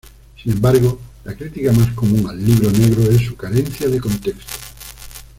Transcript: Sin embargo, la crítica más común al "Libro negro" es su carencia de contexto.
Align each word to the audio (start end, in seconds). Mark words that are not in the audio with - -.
Sin 0.41 0.53
embargo, 0.53 0.99
la 1.25 1.35
crítica 1.35 1.71
más 1.73 1.91
común 1.93 2.27
al 2.27 2.43
"Libro 2.43 2.71
negro" 2.71 3.03
es 3.11 3.21
su 3.23 3.35
carencia 3.35 3.87
de 3.87 3.99
contexto. 3.99 4.53